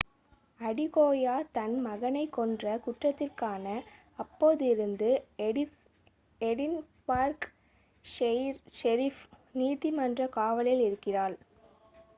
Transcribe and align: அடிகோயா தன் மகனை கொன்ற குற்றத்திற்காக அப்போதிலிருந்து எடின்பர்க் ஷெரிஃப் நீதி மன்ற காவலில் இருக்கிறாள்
அடிகோயா 0.61 1.33
தன் 1.51 1.75
மகனை 1.83 2.23
கொன்ற 2.31 2.71
குற்றத்திற்காக 2.85 3.75
அப்போதிலிருந்து 4.19 5.09
எடின்பர்க் 6.41 7.47
ஷெரிஃப் 8.79 9.23
நீதி 9.55 9.91
மன்ற 9.99 10.29
காவலில் 10.37 10.83
இருக்கிறாள் 10.87 11.37